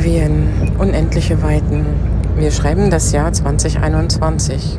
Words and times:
Skandinavien, 0.00 0.48
unendliche 0.78 1.42
Weiten. 1.42 1.84
Wir 2.36 2.50
schreiben 2.50 2.90
das 2.90 3.12
Jahr 3.12 3.32
2021. 3.32 4.78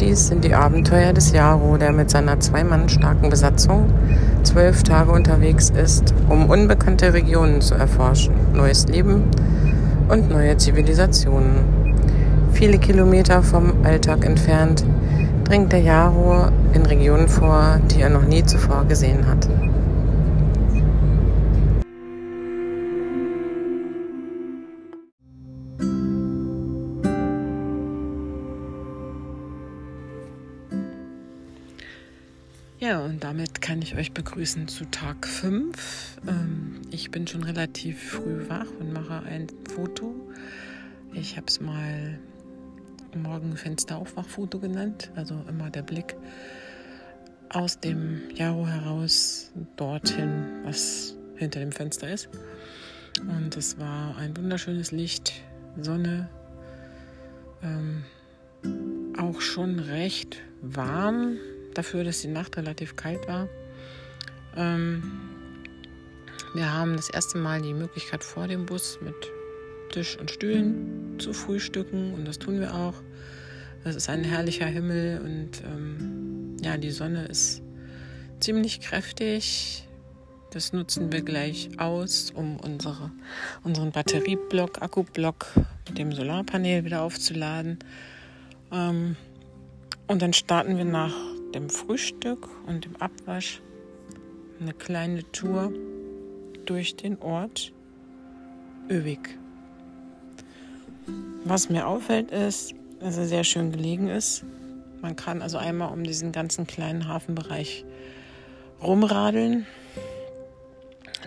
Dies 0.00 0.28
sind 0.28 0.42
die 0.42 0.54
Abenteuer 0.54 1.12
des 1.12 1.32
Jaro, 1.32 1.76
der 1.76 1.92
mit 1.92 2.08
seiner 2.08 2.40
zwei 2.40 2.64
Mann 2.64 2.88
starken 2.88 3.28
Besatzung 3.28 3.92
zwölf 4.44 4.84
Tage 4.84 5.12
unterwegs 5.12 5.68
ist, 5.70 6.14
um 6.30 6.48
unbekannte 6.48 7.12
Regionen 7.12 7.60
zu 7.60 7.74
erforschen, 7.74 8.32
neues 8.54 8.88
Leben 8.88 9.24
und 10.08 10.30
neue 10.30 10.56
Zivilisationen. 10.56 11.96
Viele 12.52 12.78
Kilometer 12.78 13.42
vom 13.42 13.84
Alltag 13.84 14.24
entfernt 14.24 14.82
dringt 15.44 15.72
der 15.72 15.80
Jaro 15.80 16.46
in 16.72 16.86
Regionen 16.86 17.28
vor, 17.28 17.80
die 17.90 18.00
er 18.00 18.08
noch 18.08 18.24
nie 18.24 18.44
zuvor 18.44 18.86
gesehen 18.88 19.26
hat. 19.26 19.46
Und 33.18 33.24
damit 33.24 33.60
kann 33.60 33.82
ich 33.82 33.96
euch 33.96 34.12
begrüßen 34.12 34.68
zu 34.68 34.84
Tag 34.84 35.26
5. 35.26 36.20
Ähm, 36.28 36.82
ich 36.92 37.10
bin 37.10 37.26
schon 37.26 37.42
relativ 37.42 38.10
früh 38.10 38.48
wach 38.48 38.68
und 38.78 38.92
mache 38.92 39.24
ein 39.24 39.48
Foto. 39.68 40.14
Ich 41.12 41.36
habe 41.36 41.48
es 41.48 41.60
mal 41.60 42.20
Morgenfenster-Aufwachfoto 43.16 44.60
genannt, 44.60 45.10
also 45.16 45.34
immer 45.48 45.68
der 45.68 45.82
Blick 45.82 46.14
aus 47.48 47.80
dem 47.80 48.20
Jaro 48.36 48.68
heraus 48.68 49.50
dorthin, 49.74 50.60
was 50.62 51.16
hinter 51.34 51.58
dem 51.58 51.72
Fenster 51.72 52.08
ist. 52.08 52.28
Und 53.26 53.56
es 53.56 53.80
war 53.80 54.16
ein 54.18 54.36
wunderschönes 54.36 54.92
Licht, 54.92 55.42
Sonne, 55.80 56.28
ähm, 57.64 58.04
auch 59.18 59.40
schon 59.40 59.80
recht 59.80 60.36
warm 60.62 61.36
dafür, 61.78 62.04
dass 62.04 62.20
die 62.20 62.28
Nacht 62.28 62.56
relativ 62.56 62.96
kalt 62.96 63.26
war. 63.28 63.48
Ähm, 64.56 65.02
wir 66.54 66.72
haben 66.72 66.96
das 66.96 67.08
erste 67.08 67.38
Mal 67.38 67.62
die 67.62 67.72
Möglichkeit 67.74 68.24
vor 68.24 68.48
dem 68.48 68.66
Bus 68.66 68.98
mit 69.00 69.14
Tisch 69.92 70.18
und 70.18 70.30
Stühlen 70.30 71.16
zu 71.18 71.32
frühstücken 71.32 72.14
und 72.14 72.26
das 72.26 72.38
tun 72.38 72.60
wir 72.60 72.74
auch. 72.74 72.94
Es 73.84 73.94
ist 73.94 74.08
ein 74.10 74.24
herrlicher 74.24 74.66
Himmel 74.66 75.20
und 75.20 75.62
ähm, 75.64 76.56
ja, 76.60 76.76
die 76.76 76.90
Sonne 76.90 77.26
ist 77.26 77.62
ziemlich 78.40 78.80
kräftig. 78.80 79.84
Das 80.50 80.72
nutzen 80.72 81.12
wir 81.12 81.22
gleich 81.22 81.68
aus, 81.78 82.32
um 82.34 82.58
unsere, 82.58 83.12
unseren 83.62 83.92
Batterieblock, 83.92 84.82
Akkublock 84.82 85.46
mit 85.88 85.98
dem 85.98 86.12
Solarpanel 86.12 86.84
wieder 86.84 87.02
aufzuladen. 87.02 87.78
Ähm, 88.72 89.16
und 90.06 90.22
dann 90.22 90.32
starten 90.32 90.76
wir 90.76 90.86
nach 90.86 91.14
dem 91.54 91.70
Frühstück 91.70 92.48
und 92.66 92.84
dem 92.84 92.96
Abwasch 92.96 93.62
eine 94.60 94.74
kleine 94.74 95.30
Tour 95.32 95.72
durch 96.66 96.96
den 96.96 97.20
Ort 97.20 97.72
Öwig. 98.90 99.38
Was 101.44 101.70
mir 101.70 101.86
auffällt 101.86 102.30
ist, 102.30 102.74
dass 103.00 103.16
er 103.16 103.26
sehr 103.26 103.44
schön 103.44 103.72
gelegen 103.72 104.08
ist. 104.08 104.44
Man 105.00 105.16
kann 105.16 105.42
also 105.42 105.58
einmal 105.58 105.92
um 105.92 106.02
diesen 106.02 106.32
ganzen 106.32 106.66
kleinen 106.66 107.06
Hafenbereich 107.06 107.84
rumradeln, 108.82 109.66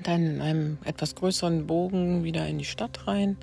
dann 0.03 0.25
in 0.25 0.41
einem 0.41 0.77
etwas 0.83 1.15
größeren 1.15 1.67
Bogen 1.67 2.23
wieder 2.23 2.47
in 2.47 2.57
die 2.57 2.65
Stadt 2.65 3.07
rein. 3.07 3.37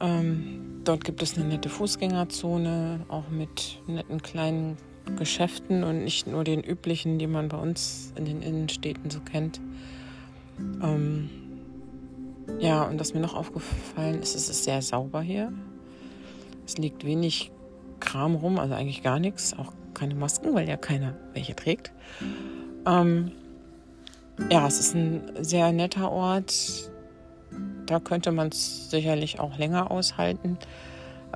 Ähm, 0.00 0.80
dort 0.84 1.04
gibt 1.04 1.22
es 1.22 1.36
eine 1.36 1.46
nette 1.46 1.68
Fußgängerzone, 1.68 3.04
auch 3.08 3.28
mit 3.28 3.80
netten 3.86 4.22
kleinen 4.22 4.76
Geschäften 5.16 5.84
und 5.84 6.04
nicht 6.04 6.26
nur 6.26 6.44
den 6.44 6.62
üblichen, 6.62 7.18
die 7.18 7.26
man 7.26 7.48
bei 7.48 7.58
uns 7.58 8.12
in 8.16 8.24
den 8.24 8.42
Innenstädten 8.42 9.10
so 9.10 9.20
kennt. 9.20 9.60
Ähm, 10.82 11.30
ja, 12.58 12.82
und 12.82 12.98
was 13.00 13.14
mir 13.14 13.20
noch 13.20 13.34
aufgefallen 13.34 14.20
ist, 14.20 14.34
es 14.34 14.48
ist 14.48 14.64
sehr 14.64 14.82
sauber 14.82 15.22
hier. 15.22 15.52
Es 16.66 16.78
liegt 16.78 17.04
wenig 17.04 17.50
Kram 18.00 18.34
rum, 18.34 18.58
also 18.58 18.74
eigentlich 18.74 19.02
gar 19.02 19.18
nichts, 19.18 19.56
auch 19.56 19.72
keine 19.94 20.14
Masken, 20.14 20.54
weil 20.54 20.68
ja 20.68 20.76
keiner 20.76 21.14
welche 21.34 21.54
trägt. 21.54 21.92
Ähm, 22.86 23.32
ja, 24.50 24.66
es 24.66 24.80
ist 24.80 24.94
ein 24.94 25.22
sehr 25.40 25.72
netter 25.72 26.10
Ort. 26.10 26.90
Da 27.86 28.00
könnte 28.00 28.32
man 28.32 28.48
es 28.48 28.90
sicherlich 28.90 29.40
auch 29.40 29.58
länger 29.58 29.90
aushalten. 29.90 30.58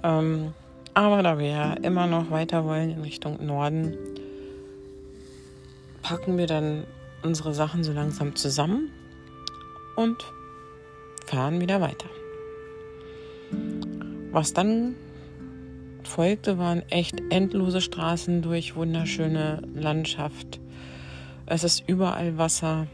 Ähm, 0.03 0.53
aber 0.95 1.23
da 1.23 1.39
wir 1.39 1.49
ja 1.49 1.73
immer 1.75 2.07
noch 2.07 2.31
weiter 2.31 2.65
wollen 2.65 2.91
in 2.91 3.01
Richtung 3.03 3.45
Norden, 3.45 3.97
packen 6.03 6.39
wir 6.39 6.47
dann 6.47 6.85
unsere 7.23 7.53
Sachen 7.55 7.83
so 7.83 7.93
langsam 7.93 8.37
zusammen 8.37 8.91
und 9.97 10.17
fahren 11.27 11.61
wieder 11.61 11.81
weiter. 11.81 12.09
Was 14.31 14.53
dann 14.53 14.95
folgte, 16.05 16.59
waren 16.59 16.83
echt 16.91 17.21
endlose 17.31 17.81
Straßen 17.81 18.43
durch 18.43 18.77
wunderschöne 18.77 19.63
Landschaft. 19.75 20.61
Es 21.47 21.65
ist 21.65 21.89
überall 21.89 22.39
Wasser. 22.39 22.87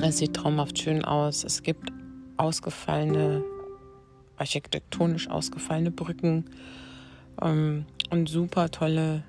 Es 0.00 0.18
sieht 0.18 0.34
traumhaft 0.34 0.78
schön 0.78 1.04
aus. 1.04 1.44
Es 1.44 1.62
gibt 1.62 1.90
ausgefallene, 2.36 3.42
architektonisch 4.36 5.28
ausgefallene 5.28 5.90
Brücken 5.90 6.44
ähm, 7.42 7.86
und 8.10 8.28
super 8.28 8.70
tolle 8.70 9.22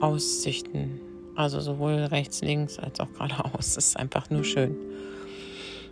Aussichten. 0.00 1.00
Also 1.36 1.60
sowohl 1.60 1.92
rechts, 1.92 2.40
links 2.42 2.78
als 2.78 3.00
auch 3.00 3.12
geradeaus. 3.12 3.76
Es 3.76 3.76
ist 3.76 3.96
einfach 3.96 4.30
nur 4.30 4.44
schön. 4.44 4.76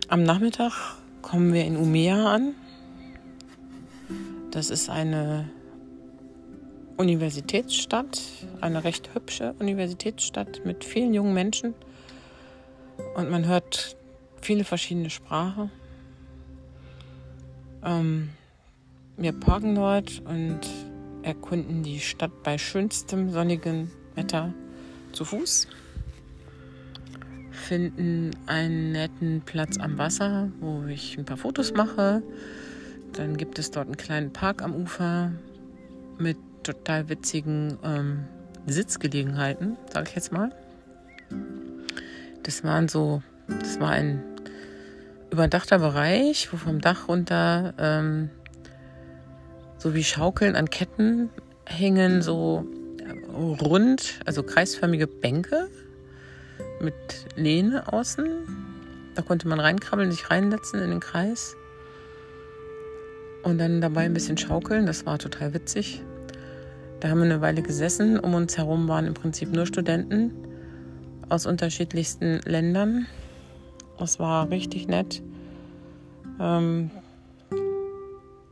Am 0.09 0.23
Nachmittag 0.23 0.73
kommen 1.21 1.53
wir 1.53 1.65
in 1.65 1.77
Umea 1.77 2.33
an. 2.33 2.53
Das 4.51 4.69
ist 4.69 4.89
eine 4.89 5.49
Universitätsstadt, 6.97 8.21
eine 8.61 8.83
recht 8.83 9.13
hübsche 9.13 9.53
Universitätsstadt 9.59 10.65
mit 10.65 10.83
vielen 10.83 11.13
jungen 11.13 11.33
Menschen. 11.33 11.75
Und 13.15 13.29
man 13.29 13.45
hört 13.45 13.95
viele 14.41 14.63
verschiedene 14.63 15.09
Sprachen. 15.09 15.71
Ähm, 17.83 18.29
wir 19.17 19.33
parken 19.33 19.75
dort 19.75 20.21
und 20.25 20.61
erkunden 21.27 21.83
die 21.83 21.99
Stadt 21.99 22.31
bei 22.41 22.57
schönstem 22.57 23.29
sonnigen 23.31 23.91
Wetter 24.15 24.53
zu 25.11 25.25
Fuß, 25.25 25.67
finden 27.51 28.31
einen 28.45 28.93
netten 28.93 29.41
Platz 29.41 29.77
am 29.77 29.97
Wasser, 29.97 30.49
wo 30.61 30.85
ich 30.85 31.17
ein 31.17 31.25
paar 31.25 31.35
Fotos 31.35 31.73
mache. 31.73 32.23
Dann 33.11 33.35
gibt 33.35 33.59
es 33.59 33.71
dort 33.71 33.87
einen 33.87 33.97
kleinen 33.97 34.31
Park 34.31 34.61
am 34.63 34.73
Ufer 34.73 35.33
mit 36.17 36.37
total 36.63 37.09
witzigen 37.09 37.77
ähm, 37.83 38.23
Sitzgelegenheiten, 38.65 39.75
sage 39.93 40.07
ich 40.09 40.15
jetzt 40.15 40.31
mal. 40.31 40.55
Das 42.43 42.63
waren 42.63 42.87
so, 42.87 43.21
das 43.49 43.81
war 43.81 43.89
ein 43.89 44.23
überdachter 45.29 45.79
Bereich, 45.79 46.53
wo 46.53 46.57
vom 46.57 46.79
Dach 46.79 47.09
runter 47.09 47.73
ähm, 47.77 48.29
so 49.77 49.93
wie 49.93 50.03
Schaukeln 50.03 50.55
an 50.55 50.69
Ketten 50.69 51.29
hängen 51.65 52.21
so 52.21 52.65
rund, 53.61 54.19
also 54.25 54.43
kreisförmige 54.43 55.07
Bänke 55.07 55.69
mit 56.81 56.93
Lehne 57.35 57.91
außen. 57.91 58.27
Da 59.15 59.21
konnte 59.21 59.47
man 59.47 59.59
reinkrabbeln, 59.59 60.11
sich 60.11 60.29
reinsetzen 60.29 60.79
in 60.81 60.89
den 60.89 60.99
Kreis 60.99 61.55
und 63.43 63.57
dann 63.57 63.81
dabei 63.81 64.01
ein 64.01 64.13
bisschen 64.13 64.37
schaukeln. 64.37 64.85
Das 64.85 65.05
war 65.05 65.17
total 65.17 65.53
witzig. 65.53 66.03
Da 66.99 67.09
haben 67.09 67.19
wir 67.19 67.25
eine 67.25 67.41
Weile 67.41 67.61
gesessen. 67.61 68.19
Um 68.19 68.33
uns 68.33 68.57
herum 68.57 68.87
waren 68.87 69.05
im 69.05 69.13
Prinzip 69.13 69.51
nur 69.51 69.65
Studenten 69.65 70.31
aus 71.29 71.45
unterschiedlichsten 71.45 72.39
Ländern. 72.45 73.07
Das 73.97 74.19
war 74.19 74.49
richtig 74.49 74.87
nett. 74.87 75.21
Ähm, 76.39 76.91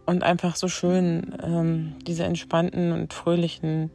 und 0.05 0.23
einfach 0.23 0.55
so 0.55 0.67
schön, 0.67 1.35
ähm, 1.43 1.95
diese 2.05 2.23
entspannten 2.23 2.91
und 2.91 3.13
fröhlichen 3.13 3.89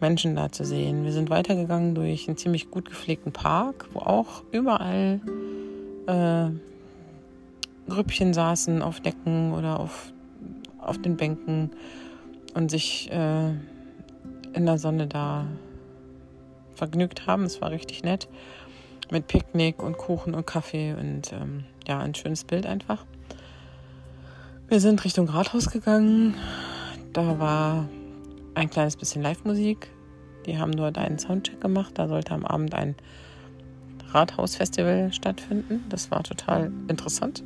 Menschen 0.00 0.36
da 0.36 0.52
zu 0.52 0.64
sehen. 0.64 1.04
Wir 1.04 1.12
sind 1.12 1.30
weitergegangen 1.30 1.94
durch 1.94 2.28
einen 2.28 2.36
ziemlich 2.36 2.70
gut 2.70 2.88
gepflegten 2.88 3.32
Park, 3.32 3.88
wo 3.92 4.00
auch 4.00 4.42
überall 4.52 5.20
äh, 6.06 6.50
Grüppchen 7.90 8.34
saßen 8.34 8.82
auf 8.82 9.00
Decken 9.00 9.52
oder 9.52 9.80
auf, 9.80 10.12
auf 10.78 11.00
den 11.00 11.16
Bänken 11.16 11.70
und 12.54 12.70
sich 12.70 13.10
äh, 13.10 13.48
in 14.52 14.66
der 14.66 14.78
Sonne 14.78 15.06
da 15.06 15.46
vergnügt 16.74 17.26
haben. 17.26 17.44
Es 17.44 17.60
war 17.60 17.70
richtig 17.70 18.02
nett. 18.02 18.28
Mit 19.10 19.26
Picknick 19.26 19.82
und 19.82 19.98
Kuchen 19.98 20.34
und 20.34 20.46
Kaffee 20.46 20.94
und 20.94 21.32
ähm, 21.32 21.64
ja, 21.86 21.98
ein 21.98 22.14
schönes 22.14 22.44
Bild 22.44 22.66
einfach. 22.66 23.04
Wir 24.74 24.80
sind 24.80 25.04
Richtung 25.04 25.28
Rathaus 25.28 25.70
gegangen. 25.70 26.34
Da 27.12 27.38
war 27.38 27.88
ein 28.56 28.68
kleines 28.68 28.96
bisschen 28.96 29.22
Live-Musik. 29.22 29.88
Die 30.46 30.58
haben 30.58 30.72
dort 30.72 30.98
einen 30.98 31.16
Soundcheck 31.20 31.60
gemacht. 31.60 31.92
Da 31.94 32.08
sollte 32.08 32.32
am 32.32 32.44
Abend 32.44 32.74
ein 32.74 32.96
Rathausfestival 34.08 35.12
stattfinden. 35.12 35.84
Das 35.90 36.10
war 36.10 36.24
total 36.24 36.72
interessant. 36.88 37.44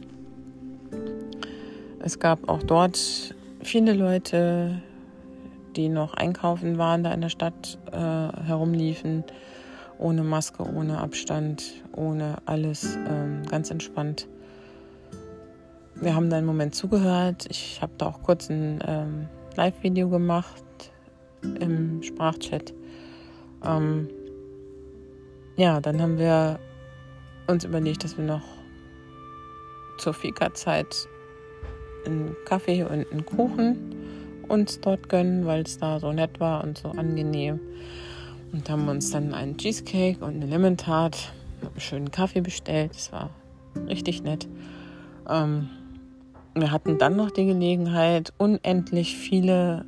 Es 1.99 2.19
gab 2.19 2.49
auch 2.49 2.63
dort 2.63 3.35
viele 3.61 3.93
Leute, 3.93 4.81
die 5.77 5.91
noch 5.91 6.15
einkaufen 6.15 6.79
waren, 6.79 7.05
da 7.05 7.13
in 7.13 7.21
der 7.21 7.29
Stadt 7.29 7.77
äh, 7.93 7.99
herumliefen, 7.99 9.23
ohne 9.99 10.23
Maske, 10.23 10.63
ohne 10.63 10.97
Abstand, 10.97 11.75
ohne 11.95 12.39
alles, 12.47 12.97
ähm, 13.07 13.43
ganz 13.51 13.71
entspannt. 13.71 14.27
Wir 16.01 16.15
haben 16.15 16.31
da 16.31 16.37
einen 16.37 16.47
Moment 16.47 16.77
zugehört. 16.77 17.47
Ich 17.51 17.83
habe 17.83 17.93
da 17.99 18.07
auch 18.07 18.23
kurz 18.23 18.51
ein 18.51 18.79
ähm, 18.87 19.29
Live-Video 19.57 20.09
gemacht 20.09 20.63
im 21.43 22.03
Sprachchat. 22.05 22.73
Ähm, 23.65 24.09
ja, 25.57 25.81
dann 25.81 26.01
haben 26.01 26.19
wir 26.19 26.61
uns 27.49 27.65
überlegt, 27.65 28.05
dass 28.05 28.17
wir 28.17 28.25
noch 28.25 28.45
zur 29.99 30.15
Fika-Zeit 30.15 31.09
einen 32.07 32.37
Kaffee 32.45 32.85
und 32.85 33.11
einen 33.11 33.27
Kuchen 33.27 33.97
uns 34.47 34.81
dort 34.81 35.09
gönnen, 35.09 35.47
weil 35.47 35.63
es 35.63 35.79
da 35.79 35.99
so 35.99 36.13
nett 36.13 36.39
war 36.39 36.63
und 36.63 36.79
so 36.79 36.91
angenehm. 36.91 37.59
Und 38.53 38.71
haben 38.71 38.89
uns 38.89 39.11
dann 39.11 39.35
einen 39.35 39.57
Cheesecake 39.57 40.25
und 40.25 40.37
eine 40.37 40.47
Lemon 40.47 40.77
Tart 40.77 41.33
mit 41.61 41.71
einem 41.71 41.81
schönen 41.81 42.11
Kaffee 42.13 42.41
bestellt. 42.41 42.93
Das 42.95 43.11
war 43.11 43.31
richtig 43.89 44.23
nett. 44.23 44.49
Ähm, 45.29 45.69
wir 46.61 46.71
hatten 46.71 46.99
dann 46.99 47.17
noch 47.17 47.31
die 47.31 47.47
Gelegenheit, 47.47 48.33
unendlich 48.39 49.17
viele 49.17 49.85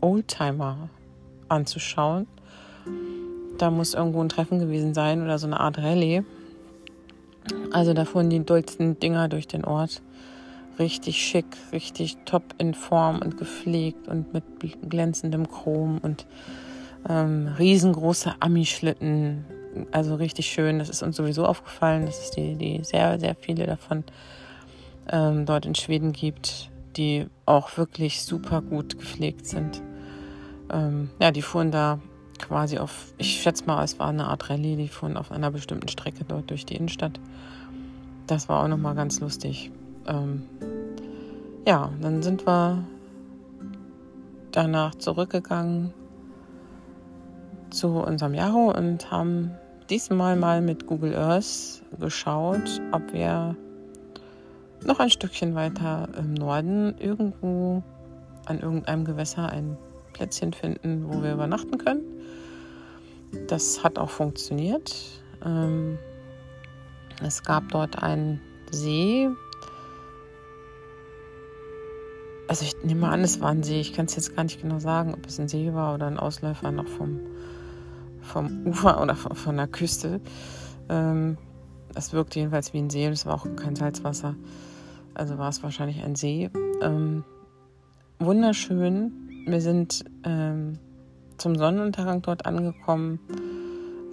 Oldtimer 0.00 0.88
anzuschauen. 1.48 2.26
Da 3.58 3.70
muss 3.70 3.94
irgendwo 3.94 4.20
ein 4.20 4.28
Treffen 4.28 4.58
gewesen 4.58 4.94
sein 4.94 5.22
oder 5.22 5.38
so 5.38 5.46
eine 5.46 5.60
Art 5.60 5.78
Rallye. 5.78 6.22
Also 7.72 7.92
da 7.94 8.04
fuhren 8.04 8.30
die 8.30 8.44
dollsten 8.44 8.98
Dinger 8.98 9.28
durch 9.28 9.46
den 9.46 9.64
Ort. 9.64 10.02
Richtig 10.78 11.24
schick, 11.24 11.46
richtig 11.72 12.16
top 12.24 12.42
in 12.58 12.74
Form 12.74 13.20
und 13.20 13.36
gepflegt 13.36 14.08
und 14.08 14.32
mit 14.32 14.44
glänzendem 14.88 15.48
Chrom 15.48 15.98
und 16.02 16.26
ähm, 17.08 17.48
riesengroße 17.58 18.34
Ami-Schlitten. 18.40 19.44
Also 19.92 20.16
richtig 20.16 20.46
schön. 20.46 20.78
Das 20.78 20.88
ist 20.88 21.02
uns 21.02 21.16
sowieso 21.16 21.46
aufgefallen, 21.46 22.06
dass 22.06 22.18
es 22.20 22.30
die, 22.32 22.56
die 22.56 22.82
sehr, 22.82 23.20
sehr 23.20 23.34
viele 23.34 23.66
davon 23.66 24.04
ähm, 25.10 25.46
dort 25.46 25.66
in 25.66 25.74
Schweden 25.74 26.12
gibt, 26.12 26.70
die 26.96 27.26
auch 27.46 27.76
wirklich 27.76 28.22
super 28.22 28.62
gut 28.62 28.98
gepflegt 28.98 29.46
sind. 29.46 29.82
Ähm, 30.70 31.10
ja, 31.20 31.30
die 31.30 31.42
fuhren 31.42 31.70
da 31.70 31.98
quasi 32.38 32.78
auf, 32.78 33.12
ich 33.18 33.42
schätze 33.42 33.64
mal, 33.66 33.82
es 33.84 33.98
war 33.98 34.08
eine 34.08 34.26
Art 34.26 34.50
Rallye, 34.50 34.76
die 34.76 34.88
fuhren 34.88 35.16
auf 35.16 35.30
einer 35.30 35.50
bestimmten 35.50 35.88
Strecke 35.88 36.24
dort 36.24 36.50
durch 36.50 36.66
die 36.66 36.76
Innenstadt. 36.76 37.20
Das 38.26 38.48
war 38.48 38.62
auch 38.62 38.68
nochmal 38.68 38.94
ganz 38.94 39.20
lustig. 39.20 39.70
Ähm, 40.06 40.44
ja, 41.66 41.90
dann 42.00 42.22
sind 42.22 42.46
wir 42.46 42.84
danach 44.52 44.94
zurückgegangen 44.94 45.92
zu 47.70 47.88
unserem 47.88 48.34
Jaro 48.34 48.72
und 48.76 49.10
haben 49.10 49.50
diesmal 49.90 50.36
mal 50.36 50.60
mit 50.60 50.86
Google 50.86 51.14
Earth 51.16 51.82
geschaut, 51.98 52.80
ob 52.92 53.12
wir 53.12 53.56
noch 54.84 55.00
ein 55.00 55.10
Stückchen 55.10 55.54
weiter 55.54 56.08
im 56.18 56.34
Norden 56.34 56.96
irgendwo 56.98 57.82
an 58.46 58.60
irgendeinem 58.60 59.04
Gewässer 59.04 59.48
ein 59.48 59.76
Plätzchen 60.12 60.52
finden, 60.52 61.08
wo 61.08 61.22
wir 61.22 61.32
übernachten 61.32 61.78
können. 61.78 62.02
Das 63.48 63.82
hat 63.82 63.98
auch 63.98 64.10
funktioniert. 64.10 64.94
Ähm, 65.44 65.98
es 67.22 67.42
gab 67.42 67.68
dort 67.70 68.02
einen 68.02 68.40
See. 68.70 69.28
Also 72.48 72.64
ich 72.64 72.76
nehme 72.84 73.08
an, 73.08 73.20
es 73.20 73.40
war 73.40 73.50
ein 73.50 73.62
See. 73.62 73.80
Ich 73.80 73.92
kann 73.92 74.06
es 74.06 74.16
jetzt 74.16 74.36
gar 74.36 74.44
nicht 74.44 74.60
genau 74.60 74.78
sagen, 74.78 75.14
ob 75.14 75.26
es 75.26 75.38
ein 75.40 75.48
See 75.48 75.72
war 75.74 75.94
oder 75.94 76.06
ein 76.06 76.18
Ausläufer 76.18 76.70
noch 76.70 76.86
vom, 76.86 77.20
vom 78.20 78.66
Ufer 78.66 79.00
oder 79.00 79.14
von, 79.14 79.34
von 79.34 79.56
der 79.56 79.68
Küste. 79.68 80.20
Ähm, 80.88 81.38
es 81.94 82.12
wirkte 82.12 82.40
jedenfalls 82.40 82.72
wie 82.72 82.78
ein 82.78 82.90
See 82.90 83.06
und 83.06 83.12
es 83.12 83.26
war 83.26 83.34
auch 83.34 83.46
kein 83.56 83.76
Salzwasser. 83.76 84.34
Also 85.14 85.38
war 85.38 85.48
es 85.48 85.62
wahrscheinlich 85.62 86.02
ein 86.02 86.16
See. 86.16 86.50
Ähm, 86.82 87.24
wunderschön. 88.18 89.12
Wir 89.46 89.60
sind 89.60 90.04
ähm, 90.24 90.78
zum 91.38 91.56
Sonnenuntergang 91.56 92.22
dort 92.22 92.46
angekommen. 92.46 93.20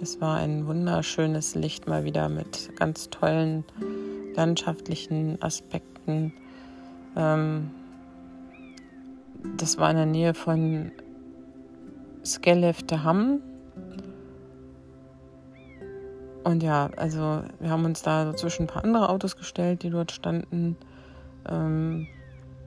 Es 0.00 0.20
war 0.20 0.36
ein 0.36 0.66
wunderschönes 0.66 1.54
Licht 1.54 1.88
mal 1.88 2.04
wieder 2.04 2.28
mit 2.28 2.74
ganz 2.76 3.10
tollen 3.10 3.64
landschaftlichen 4.34 5.40
Aspekten. 5.42 6.32
Ähm, 7.16 7.70
das 9.56 9.78
war 9.78 9.90
in 9.90 9.96
der 9.96 10.06
Nähe 10.06 10.34
von 10.34 10.92
Skelleftehamn. 12.24 13.40
Und 16.44 16.62
ja, 16.62 16.90
also 16.96 17.42
wir 17.60 17.70
haben 17.70 17.84
uns 17.84 18.02
da 18.02 18.26
so 18.26 18.32
zwischen 18.32 18.64
ein 18.64 18.68
paar 18.68 18.84
andere 18.84 19.08
Autos 19.08 19.36
gestellt, 19.36 19.82
die 19.82 19.90
dort 19.90 20.12
standen. 20.12 20.76
Ähm, 21.48 22.06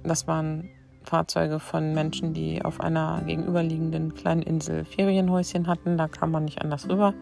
das 0.04 0.27
waren 0.27 0.69
Fahrzeuge 1.04 1.60
von 1.60 1.94
Menschen, 1.94 2.33
die 2.33 2.63
auf 2.63 2.81
einer 2.81 3.22
gegenüberliegenden 3.25 4.16
kleinen 4.16 4.42
Insel 4.42 4.86
Ferienhäuschen 4.86 5.68
hatten. 5.68 5.98
Da 5.98 6.07
kam 6.07 6.31
man 6.31 6.45
nicht 6.45 6.62
anders 6.62 6.89
rüber. 6.89 7.13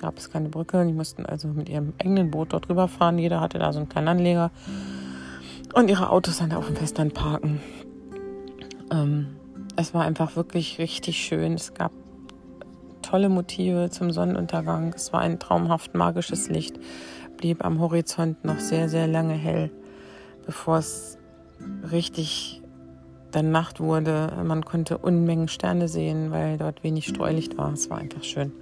Gab 0.00 0.18
es 0.18 0.30
keine 0.30 0.48
Brücke. 0.48 0.84
Die 0.84 0.92
mussten 0.92 1.26
also 1.26 1.48
mit 1.48 1.68
ihrem 1.68 1.92
eigenen 2.00 2.30
Boot 2.30 2.52
dort 2.52 2.68
rüber 2.68 2.88
fahren. 2.88 3.18
Jeder 3.18 3.40
hatte 3.40 3.58
da 3.58 3.72
so 3.72 3.78
einen 3.78 3.88
kleinen 3.88 4.08
Anleger. 4.08 4.50
Und 5.74 5.90
ihre 5.90 6.10
Autos 6.10 6.38
dann 6.38 6.52
auf 6.52 6.66
dem 6.66 6.76
Festland 6.76 7.14
parken. 7.14 7.60
Ähm, 8.90 9.36
es 9.76 9.92
war 9.92 10.04
einfach 10.04 10.36
wirklich 10.36 10.78
richtig 10.78 11.18
schön. 11.18 11.52
Es 11.52 11.74
gab 11.74 11.92
tolle 13.02 13.28
Motive 13.28 13.90
zum 13.90 14.10
Sonnenuntergang. 14.10 14.92
Es 14.94 15.12
war 15.12 15.20
ein 15.20 15.38
traumhaft 15.38 15.94
magisches 15.94 16.48
Licht. 16.48 16.78
Blieb 17.36 17.64
am 17.64 17.80
Horizont 17.80 18.44
noch 18.44 18.58
sehr, 18.58 18.88
sehr 18.88 19.06
lange 19.06 19.34
hell, 19.34 19.70
bevor 20.46 20.78
es 20.78 21.18
richtig 21.90 22.62
dann 23.32 23.50
Nacht 23.50 23.80
wurde. 23.80 24.32
Man 24.44 24.64
konnte 24.64 24.98
Unmengen 24.98 25.48
Sterne 25.48 25.88
sehen, 25.88 26.30
weil 26.30 26.56
dort 26.56 26.82
wenig 26.82 27.06
Streulicht 27.06 27.58
war. 27.58 27.72
Es 27.72 27.90
war 27.90 27.98
einfach 27.98 28.24
schön. 28.24 28.52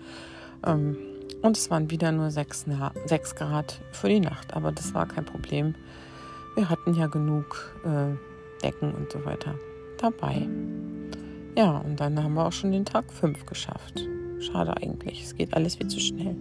Ähm, 0.66 0.96
und 1.42 1.56
es 1.56 1.70
waren 1.70 1.90
wieder 1.90 2.10
nur 2.10 2.30
6, 2.30 2.66
6 3.06 3.34
Grad 3.34 3.80
für 3.92 4.08
die 4.08 4.20
Nacht, 4.20 4.54
aber 4.54 4.72
das 4.72 4.94
war 4.94 5.06
kein 5.06 5.26
Problem. 5.26 5.74
Wir 6.56 6.70
hatten 6.70 6.94
ja 6.94 7.06
genug 7.06 7.74
äh, 7.84 8.62
Decken 8.62 8.94
und 8.94 9.12
so 9.12 9.24
weiter 9.24 9.54
dabei. 9.98 10.48
Ja, 11.56 11.78
und 11.78 12.00
dann 12.00 12.22
haben 12.22 12.34
wir 12.34 12.46
auch 12.46 12.52
schon 12.52 12.72
den 12.72 12.84
Tag 12.84 13.12
5 13.12 13.46
geschafft. 13.46 14.04
Schade 14.40 14.76
eigentlich, 14.76 15.22
es 15.22 15.36
geht 15.36 15.54
alles 15.54 15.76
viel 15.76 15.88
zu 15.88 16.00
schnell. 16.00 16.34